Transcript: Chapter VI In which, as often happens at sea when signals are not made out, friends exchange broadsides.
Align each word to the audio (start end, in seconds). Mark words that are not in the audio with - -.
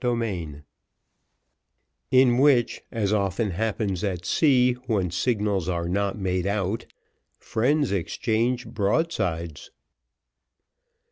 Chapter 0.03 0.15
VI 0.15 0.63
In 2.09 2.39
which, 2.39 2.81
as 2.91 3.13
often 3.13 3.51
happens 3.51 4.03
at 4.03 4.25
sea 4.25 4.73
when 4.87 5.11
signals 5.11 5.69
are 5.69 5.87
not 5.87 6.17
made 6.17 6.47
out, 6.47 6.87
friends 7.37 7.91
exchange 7.91 8.65
broadsides. 8.65 9.69